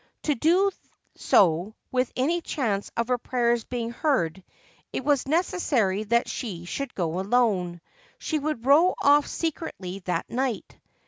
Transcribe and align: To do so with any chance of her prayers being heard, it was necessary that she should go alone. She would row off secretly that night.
To 0.23 0.33
do 0.33 0.71
so 1.15 1.75
with 1.91 2.11
any 2.15 2.41
chance 2.41 2.89
of 2.97 3.09
her 3.09 3.19
prayers 3.19 3.65
being 3.65 3.91
heard, 3.91 4.43
it 4.91 5.05
was 5.05 5.27
necessary 5.27 6.05
that 6.05 6.27
she 6.27 6.65
should 6.65 6.95
go 6.95 7.19
alone. 7.19 7.81
She 8.17 8.39
would 8.39 8.65
row 8.65 8.95
off 8.99 9.27
secretly 9.27 9.99
that 10.05 10.27
night. 10.27 10.75